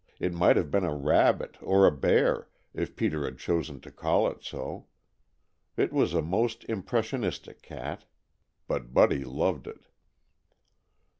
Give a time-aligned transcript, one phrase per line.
[0.19, 4.27] It might have been a rabbit or a bear, if Peter had chosen to call
[4.31, 4.87] it so.
[5.77, 8.05] It was a most impressionistic cat.
[8.67, 9.85] But Buddy loved it.